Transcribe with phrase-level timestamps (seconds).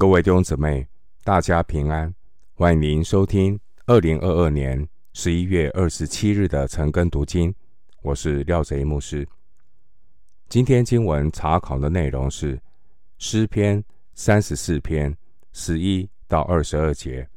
[0.00, 0.86] 各位弟兄姊妹，
[1.24, 2.14] 大家平安！
[2.54, 7.52] 欢迎您收听二零二二年十一月二十七日的晨更读经。
[8.02, 9.28] 我是廖贼牧师。
[10.48, 12.62] 今天经文查考的内容是
[13.18, 13.84] 诗篇
[14.14, 15.16] 三十四篇
[15.52, 17.28] 十一到二十二节。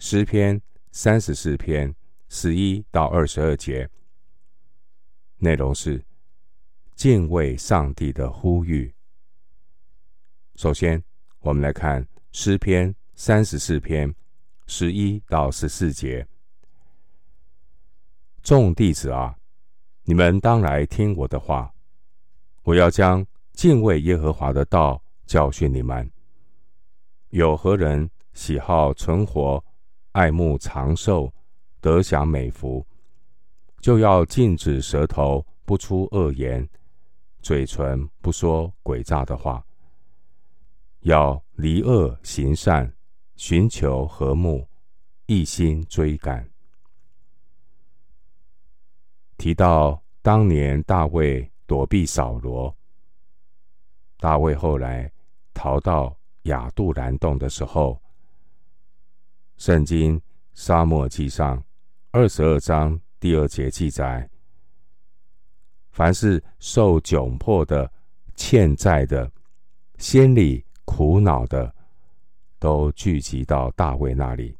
[0.00, 0.60] 诗篇
[0.90, 1.94] 三十四篇
[2.30, 3.88] 十一到二十二节，
[5.38, 6.04] 内容是
[6.96, 8.92] 敬畏上帝的呼吁。
[10.56, 11.00] 首先。
[11.42, 14.14] 我们来看诗篇三十四篇
[14.68, 16.24] 十一到十四节：
[18.44, 19.36] 众弟子啊，
[20.04, 21.74] 你们当来听我的话。
[22.62, 26.08] 我要将敬畏耶和华的道教训你们。
[27.30, 29.62] 有何人喜好存活、
[30.12, 31.34] 爱慕长寿、
[31.80, 32.86] 得享美福，
[33.80, 36.68] 就要禁止舌头不出恶言，
[37.40, 39.66] 嘴唇不说诡诈的话。
[41.02, 42.92] 要离恶行善，
[43.34, 44.68] 寻求和睦，
[45.26, 46.48] 一心追赶。
[49.36, 52.76] 提到当年大卫躲避扫罗，
[54.18, 55.10] 大卫后来
[55.52, 58.00] 逃到亚杜兰洞的时候，
[59.56, 60.20] 圣经
[60.54, 61.60] 沙漠记上
[62.12, 64.30] 二十二章第二节记载：
[65.90, 67.92] 凡是受窘迫的、
[68.36, 69.28] 欠债的，
[69.98, 70.64] 先礼。
[70.94, 71.74] 苦恼的
[72.58, 74.54] 都聚集到大卫那里。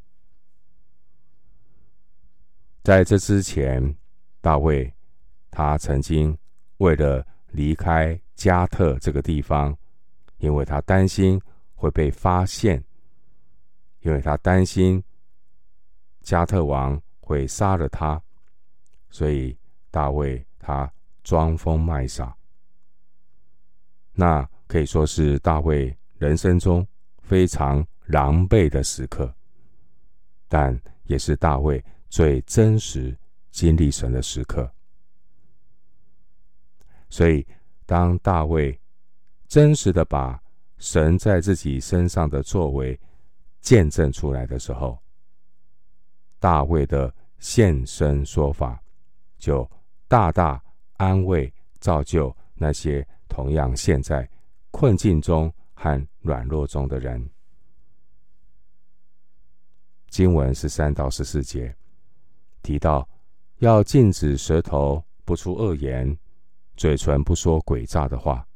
[2.82, 3.94] 在这之前，
[4.40, 4.90] 大卫
[5.50, 6.34] 他曾经
[6.78, 9.76] 为了离开加特这个地方，
[10.38, 11.38] 因为他担心
[11.74, 12.82] 会被发现，
[14.00, 15.04] 因为他担心
[16.22, 18.20] 加特王会杀了他，
[19.10, 19.54] 所以
[19.90, 20.90] 大卫他
[21.22, 22.34] 装疯卖傻。
[24.14, 25.94] 那可以说是大卫。
[26.22, 26.86] 人生中
[27.24, 29.34] 非常狼狈的时刻，
[30.46, 33.18] 但也是大卫最真实
[33.50, 34.72] 经历神的时刻。
[37.10, 37.44] 所以，
[37.86, 38.80] 当大卫
[39.48, 40.40] 真实的把
[40.78, 42.96] 神在自己身上的作为
[43.60, 44.96] 见证出来的时候，
[46.38, 48.80] 大卫的现身说法
[49.38, 49.68] 就
[50.06, 50.62] 大大
[50.98, 54.30] 安慰、造就那些同样陷在
[54.70, 55.52] 困境中。
[55.82, 57.28] 和软弱中的人，
[60.08, 61.76] 经文十三到十四节
[62.62, 63.08] 提到
[63.58, 66.16] 要禁止舌头不出恶言，
[66.76, 68.46] 嘴唇不说诡诈的话，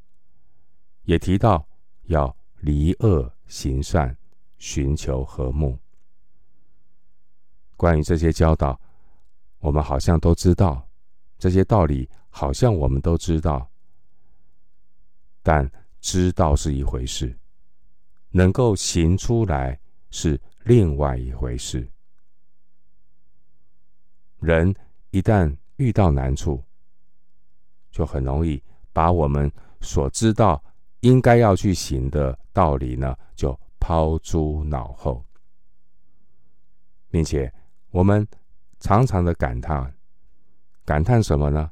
[1.02, 1.66] 也提到
[2.04, 4.16] 要离恶行善，
[4.58, 5.76] 寻求和睦。
[7.76, 8.80] 关于这些教导，
[9.58, 10.88] 我们好像都知道，
[11.38, 13.68] 这些道理好像我们都知道，
[15.42, 15.68] 但。
[16.06, 17.36] 知道是一回事，
[18.30, 19.76] 能够行出来
[20.12, 21.84] 是另外一回事。
[24.38, 24.72] 人
[25.10, 26.62] 一旦遇到难处，
[27.90, 28.62] 就很容易
[28.92, 29.50] 把我们
[29.80, 30.62] 所知道
[31.00, 35.26] 应该要去行的道理呢，就抛诸脑后，
[37.10, 37.52] 并且
[37.90, 38.24] 我们
[38.78, 39.92] 常常的感叹，
[40.84, 41.68] 感叹什么呢？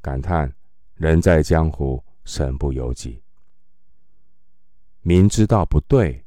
[0.00, 0.52] 感叹
[0.94, 2.02] 人在江湖。
[2.24, 3.22] 身不由己，
[5.02, 6.24] 明知道不对，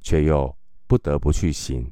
[0.00, 0.56] 却又
[0.86, 1.90] 不得不去行，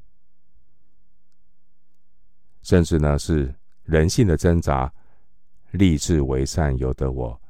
[2.63, 3.55] 甚至呢是
[3.85, 4.93] 人性的挣扎，
[5.73, 7.41] 立志为善由得我，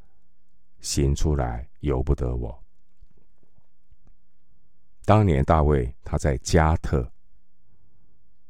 [0.81, 2.65] 行出来由不得我。
[5.05, 7.11] 当年大卫他在加特，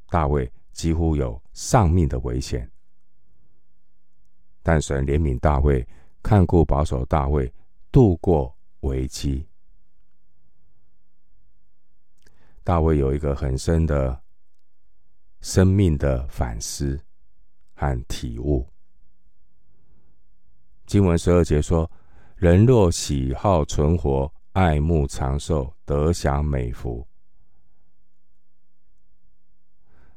[0.08, 2.70] 大卫几乎有丧命的危险，
[4.62, 5.86] 但神怜悯大卫。
[6.22, 7.52] 看顾保守大卫
[7.90, 9.46] 度过危机。
[12.62, 14.22] 大卫有一个很深的
[15.40, 17.00] 生命的反思
[17.74, 18.68] 和体悟。
[20.86, 21.90] 经文十二节说
[22.36, 27.06] ：“人若喜好存活，爱慕长寿，得享美福。”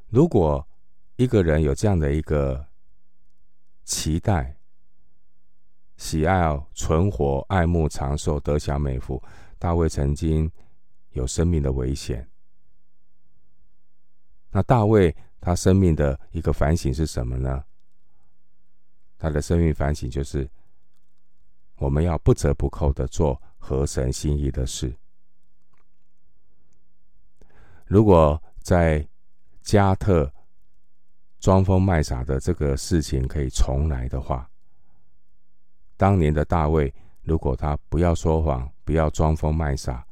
[0.09, 0.67] 如果
[1.15, 2.67] 一个人有这样的一个
[3.85, 4.57] 期待，
[6.01, 9.21] 喜爱存活，爱慕长寿，得享美福。
[9.59, 10.51] 大卫曾经
[11.11, 12.27] 有生命的危险。
[14.49, 17.63] 那大卫他生命的一个反省是什么呢？
[19.19, 20.49] 他的生命反省就是，
[21.75, 24.91] 我们要不折不扣的做合神心意的事。
[27.85, 29.07] 如果在
[29.61, 30.33] 加特
[31.39, 34.49] 装疯卖傻的这个事情可以重来的话，
[36.01, 40.03] 当年的大卫，如果他不要说谎，不要装疯卖傻。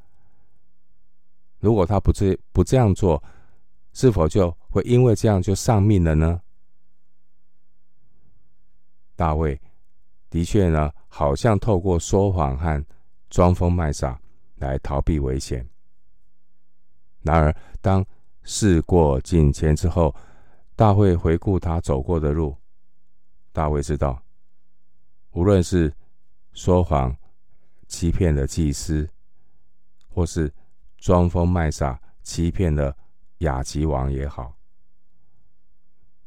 [1.58, 3.24] 如果他不这不这样做，
[3.94, 6.40] 是否就会因为这样就丧命了呢？
[9.16, 9.60] 大卫
[10.30, 12.86] 的确呢，好像透过说谎和
[13.32, 14.22] 装疯卖傻
[14.58, 15.68] 来逃避危险。
[17.24, 18.06] 然而，当
[18.44, 20.16] 事过境迁之后，
[20.76, 22.56] 大卫回顾他走过的路，
[23.52, 24.22] 大卫知道，
[25.32, 25.94] 无论是
[26.54, 27.16] 说谎
[27.88, 29.08] 欺骗了祭司，
[30.08, 30.52] 或是
[30.98, 32.96] 装疯卖傻欺骗了
[33.40, 34.58] 亚吉王也好，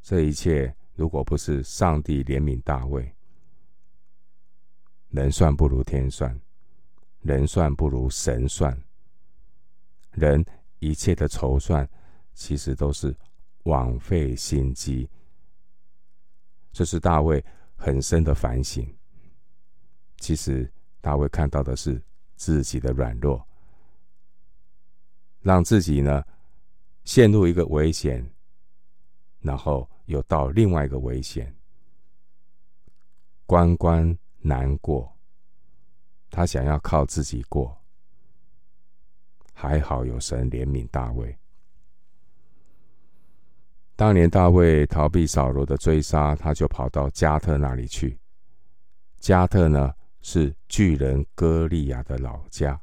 [0.01, 3.15] 这一切如果不是上帝怜悯大卫，
[5.11, 6.41] 人算不如天算，
[7.21, 8.81] 人算不如神算，
[10.13, 10.45] 人
[10.79, 11.89] 一切的筹算，
[12.35, 13.15] 其实都是
[13.65, 15.09] 枉费心机。
[16.73, 17.45] 这是大卫
[17.83, 18.89] 很深的反省。
[20.19, 22.01] 其实大卫看到的是
[22.37, 23.45] 自己的软弱，
[25.41, 26.25] 让自己呢
[27.03, 28.25] 陷入一个危险，
[29.41, 31.53] 然后又到另外一个危险，
[33.47, 35.13] 关关难过。
[36.31, 37.77] 他想要靠自己过，
[39.53, 41.37] 还好有神怜悯大卫。
[44.03, 48.19] 当年大卫逃避扫罗的追杀，他就跑到加特那里去。
[49.21, 52.81] 加特呢，是巨人歌利亚的老家。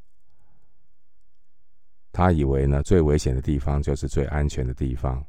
[2.14, 5.22] 他以为呢，最危险的地方就是最安全的地方。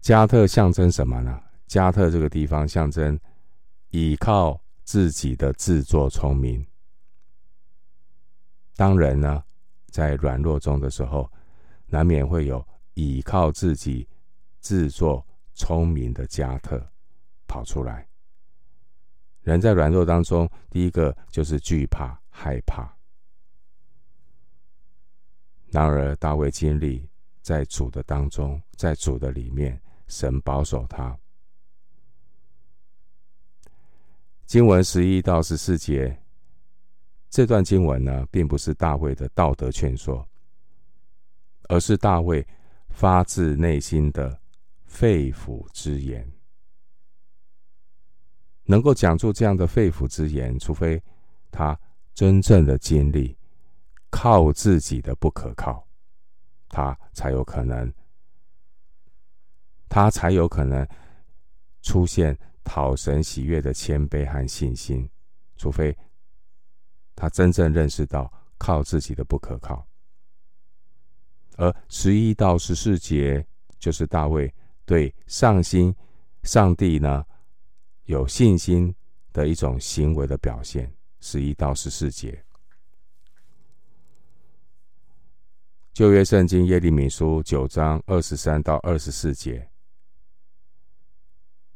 [0.00, 1.38] 加特象征什么呢？
[1.66, 3.20] 加特这个地方象征
[3.90, 6.66] 倚靠自己的自作聪明。
[8.76, 9.44] 当人呢，
[9.90, 11.30] 在软弱中的时候，
[11.92, 14.08] 难免会有倚靠自己、
[14.60, 15.22] 自作
[15.52, 16.82] 聪明的加特
[17.46, 18.08] 跑出来。
[19.42, 22.90] 人在软弱当中，第一个就是惧怕、害怕。
[25.70, 27.06] 然而，大卫经历
[27.42, 31.14] 在主的当中，在主的里面，神保守他。
[34.46, 36.18] 经文十一到十四节，
[37.28, 40.26] 这段经文呢，并不是大卫的道德劝说。
[41.72, 42.46] 而是大卫
[42.90, 44.38] 发自内心的
[44.84, 46.30] 肺腑之言。
[48.64, 51.02] 能够讲出这样的肺腑之言，除非
[51.50, 51.78] 他
[52.12, 53.34] 真正的经历
[54.10, 55.88] 靠自己的不可靠，
[56.68, 57.90] 他才有可能，
[59.88, 60.86] 他才有可能
[61.80, 65.08] 出现讨神喜悦的谦卑和信心。
[65.56, 65.96] 除非
[67.16, 69.86] 他真正认识到靠自己的不可靠。
[71.62, 73.46] 而十一到十四节
[73.78, 74.52] 就是大卫
[74.84, 75.94] 对上心、
[76.42, 77.24] 上帝呢
[78.06, 78.92] 有信心
[79.32, 80.92] 的一种行为的表现。
[81.20, 82.44] 十一到十四节，
[85.92, 89.68] 旧约圣经耶利米书九章二十三到二十四节，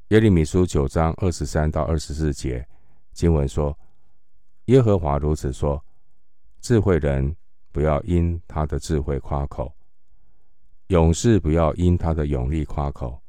[0.09, 2.67] 耶利米书九章二十三到二十四节
[3.13, 3.79] 经文说
[4.67, 5.81] ：“耶和华如此说，
[6.61, 7.33] 智慧人。”
[7.77, 9.76] 不要因他的智慧夸口，
[10.89, 13.21] 勇士不要因他的勇力夸口，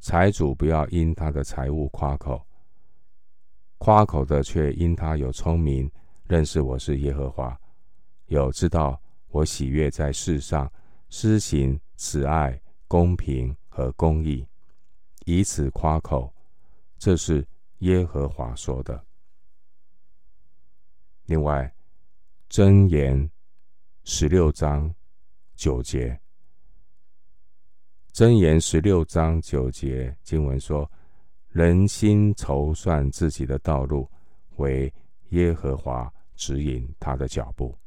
[0.00, 2.46] 财主不要因他的财物夸口，
[3.78, 5.90] 夸口的却因他有聪明，
[6.24, 7.58] 认识我是耶和华，
[8.26, 10.70] 有知道我喜悦在世上
[11.08, 14.46] 施行慈爱、公平和公义，
[15.24, 16.30] 以此夸口，
[16.98, 17.46] 这是
[17.78, 19.02] 耶和华说的。
[21.24, 21.74] 另外，
[22.50, 23.30] 箴言。
[24.10, 24.94] 十六章
[25.54, 26.18] 九节，
[28.12, 30.90] 箴言十六章九节经文说
[31.50, 34.10] ：“人心筹算自己的道路，
[34.56, 34.92] 为
[35.28, 37.78] 耶和华指引他的脚步。”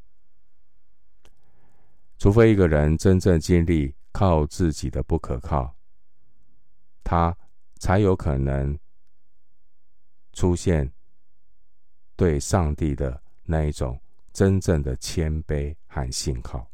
[2.18, 5.76] 除非一个人真正经历靠自己的不可靠，
[7.04, 7.38] 他
[7.80, 8.78] 才有可能
[10.32, 10.90] 出现
[12.16, 14.00] 对上帝的那一种。
[14.34, 16.71] 真正的谦卑和信靠。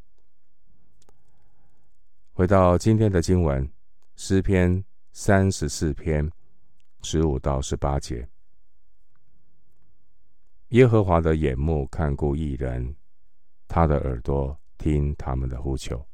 [2.38, 3.68] 回到今天的经文，
[4.16, 6.32] 诗篇三十四篇
[7.02, 8.30] 十五到十八节：
[10.68, 12.96] 耶和华的眼目看顾一人，
[13.68, 16.08] 他的耳朵听他们的呼求。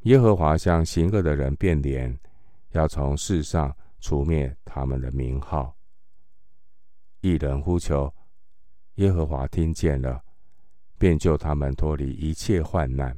[0.00, 2.18] 耶和华向行恶的人变脸，
[2.70, 5.76] 要从世上除灭他们的名号。
[7.20, 8.12] 一人呼求。
[8.96, 10.20] 耶和华听见了，
[10.98, 13.16] 便救他们脱离一切患难。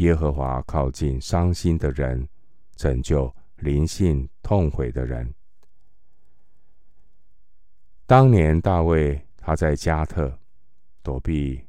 [0.00, 2.26] 耶和华靠近伤心的人，
[2.74, 5.34] 拯救灵性痛悔的人。
[8.06, 10.38] 当年大卫他在加特
[11.02, 11.62] 躲避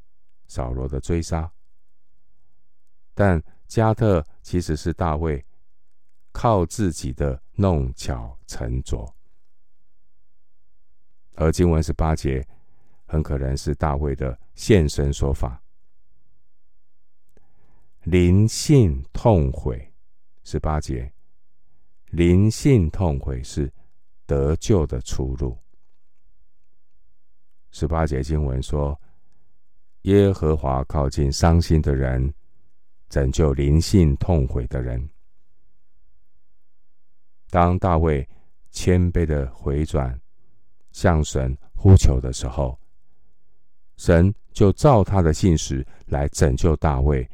[0.48, 1.52] 扫罗的追杀，
[3.14, 5.46] 但加特其实是大卫
[6.32, 9.14] 靠自己的弄巧成拙，
[11.36, 12.48] 而经文十八节
[13.06, 15.62] 很可能是大卫的现身说法。
[18.06, 19.94] 灵性痛悔，
[20.44, 21.14] 十八节，
[22.10, 23.72] 灵性痛悔是
[24.26, 25.56] 得救的出路。
[27.70, 29.00] 十八节经文说
[30.04, 32.34] ：“耶和华靠近伤心的人，
[33.08, 35.08] 拯救灵性痛悔的人。”
[37.52, 38.28] 当大卫
[38.72, 40.20] 谦卑的回转，
[40.92, 42.80] 向神呼求的时候，
[43.96, 47.30] 神就照他的信实来拯救大卫。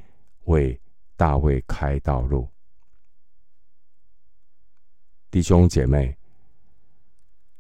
[0.48, 0.80] 为
[1.16, 2.50] 大卫开道路，
[5.30, 6.18] 弟兄姐妹，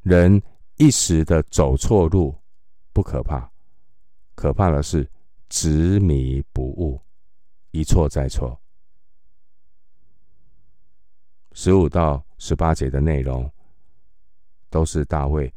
[0.02, 0.42] 人
[0.78, 2.36] 一时的走错路
[2.94, 3.52] 不可怕，
[4.36, 5.10] 可怕的是
[5.50, 7.02] 执迷不悟，
[7.72, 8.58] 一错再错。
[11.52, 13.52] 十五到十八节的内容，
[14.70, 15.54] 都是大卫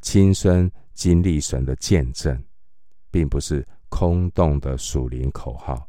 [0.00, 2.42] 亲身经历神的见证，
[3.12, 5.87] 并不是空洞的属灵口号。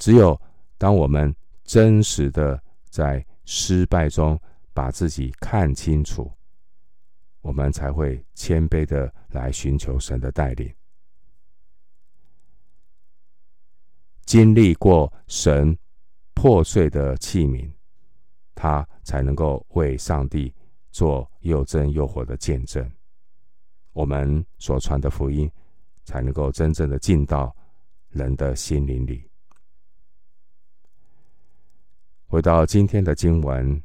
[0.00, 0.40] 只有
[0.78, 4.36] 当我们真实的在失败中
[4.72, 6.32] 把自己看清楚，
[7.42, 10.74] 我们才会谦卑的来寻求神的带领。
[14.24, 15.76] 经历过神
[16.32, 17.70] 破碎的器皿，
[18.54, 20.52] 他才能够为上帝
[20.90, 22.90] 做又真又活的见证。
[23.92, 25.50] 我们所传的福音，
[26.04, 27.54] 才能够真正的进到
[28.08, 29.29] 人的心灵里。
[32.30, 33.82] 回到今天的经文，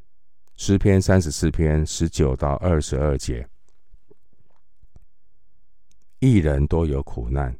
[0.55, 3.49] 诗篇三十四篇十九到二十二节：
[6.19, 7.57] 一人多有苦难，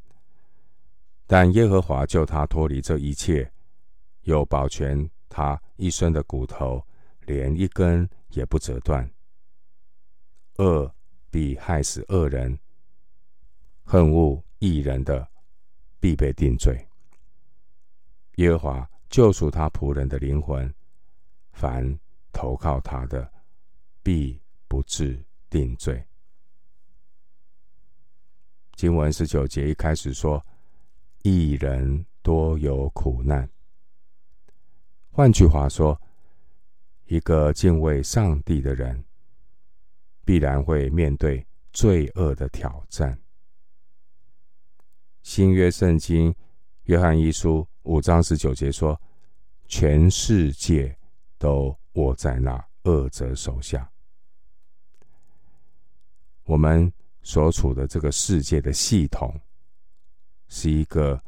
[1.26, 3.50] 但耶和华救他脱离这一切，
[4.22, 6.80] 又保全他一生的骨头，
[7.22, 9.10] 连一根也不折断。
[10.58, 10.94] 恶
[11.32, 12.56] 必害死恶人，
[13.82, 15.26] 恨恶义人的
[15.98, 16.86] 必被定罪。
[18.36, 20.70] 耶和华救赎他仆人的灵魂，
[21.52, 21.98] 凡
[22.34, 23.32] 投靠他的，
[24.02, 26.04] 必不致定罪。
[28.74, 30.44] 经文十九节一开始说
[31.24, 33.48] ：“一人多有苦难。”
[35.10, 35.98] 换句话说，
[37.06, 39.02] 一个敬畏上帝的人，
[40.26, 41.42] 必然会面对
[41.72, 43.18] 罪恶的挑战。
[45.22, 46.34] 新约圣经
[46.82, 49.00] 约翰一书五章十九节说
[49.68, 50.96] ：“全世界。”
[51.38, 53.86] 都握在那恶者手下。
[56.44, 56.90] 我们
[57.22, 59.38] 所处的这个世界的系统，
[60.48, 61.22] 是一个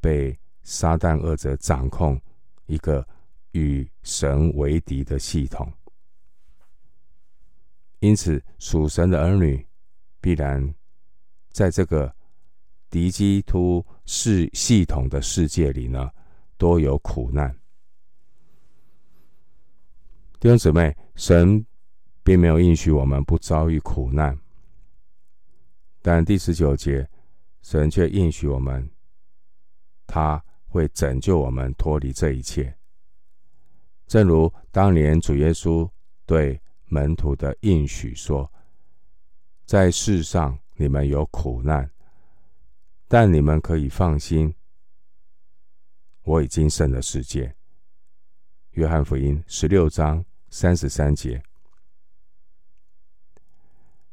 [0.00, 2.18] 被撒旦恶者掌控、
[2.64, 3.06] 一个
[3.50, 5.70] 与神为敌的系统。
[7.98, 9.62] 因此，属神的儿女
[10.22, 10.74] 必然
[11.50, 12.10] 在这个
[12.88, 16.10] 敌基督世系统的世界里呢，
[16.56, 17.54] 多有苦难。
[20.40, 21.66] 弟兄姊妹，神
[22.24, 24.40] 并没有应许我们不遭遇苦难，
[26.00, 27.06] 但第十九节，
[27.60, 28.88] 神却应许我们，
[30.06, 32.74] 他会拯救我们脱离这一切。
[34.06, 35.86] 正如当年主耶稣
[36.24, 38.50] 对门徒的应许说
[39.66, 41.90] ：“在世上你们有苦难，
[43.06, 44.54] 但你们可以放心，
[46.22, 47.54] 我已经胜了世界。”
[48.72, 50.24] 约翰福音十六章。
[50.50, 51.40] 三十三节，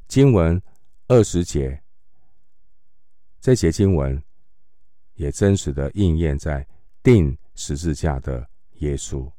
[0.08, 0.62] 经文
[1.08, 1.82] 二十节，
[3.42, 4.24] 这节经文
[5.16, 6.68] 也真实的应验在
[7.02, 9.32] 钉十字架的耶稣。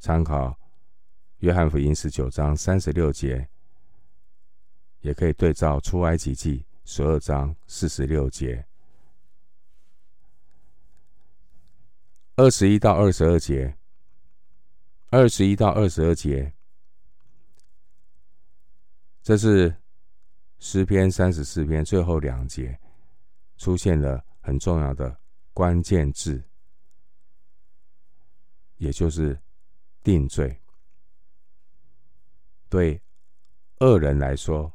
[0.00, 0.58] 参考
[1.38, 3.48] 约翰福音十九章三十六节，
[5.02, 8.66] 也可以对照出埃及记十二章四十六节，
[12.34, 13.78] 二十一到二十二节。
[15.12, 16.54] 二十一到二十二节，
[19.22, 19.76] 这是
[20.58, 22.80] 诗篇三十四篇最后两节
[23.58, 25.20] 出现了很重要的
[25.52, 26.42] 关键字，
[28.78, 29.38] 也就是
[30.02, 30.58] 定罪。
[32.70, 32.98] 对
[33.80, 34.72] 恶人来说，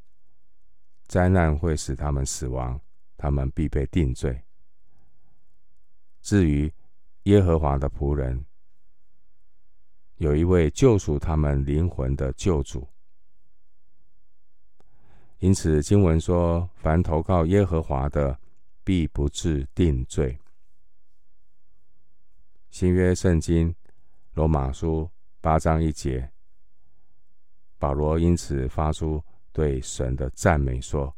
[1.08, 2.80] 灾难会使他们死亡，
[3.18, 4.40] 他们必被定罪。
[6.22, 6.72] 至于
[7.24, 8.46] 耶和华的仆人，
[10.18, 12.88] 有一位救赎他们灵魂的救主
[15.40, 18.40] 因此经文说：“凡投靠耶和华的，
[18.84, 20.40] 必不致定罪。”
[22.72, 23.76] 新约圣经
[24.34, 25.08] 罗马书
[25.40, 26.32] 八章一节，
[27.78, 31.16] 保罗因此发出对神的赞美说：“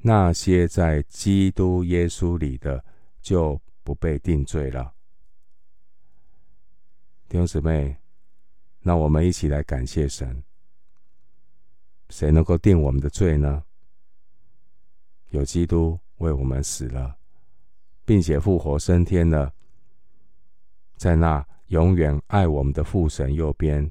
[0.00, 2.84] 那些在基督耶稣里的，
[3.20, 4.93] 就不被定罪了。”
[7.34, 7.96] 弟兄姊妹，
[8.78, 10.40] 那我们一起来感谢神。
[12.08, 13.64] 谁能够定我们的罪呢？
[15.30, 17.18] 有基督为我们死了，
[18.04, 19.52] 并且复活升天了，
[20.94, 23.90] 在那永远爱我们的父神右边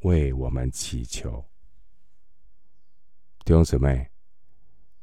[0.00, 1.42] 为我们祈求。
[3.46, 4.10] 弟兄姊妹，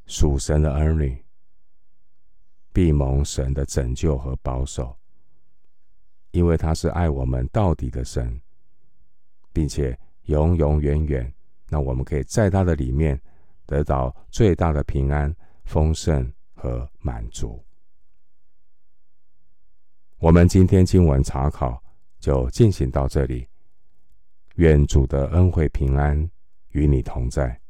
[0.06, 1.24] 属神的儿女
[2.72, 4.96] 必蒙神的拯救和保守。
[6.34, 8.40] 因为他是爱我们到底的神，
[9.52, 11.32] 并且永永远远，
[11.68, 13.18] 那我们可以在他的里面
[13.66, 15.32] 得到最大的平安、
[15.64, 17.64] 丰盛和满足。
[20.18, 21.80] 我们今天经文查考
[22.18, 23.46] 就进行到这里，
[24.56, 26.28] 愿主的恩惠平安
[26.70, 27.63] 与你同在。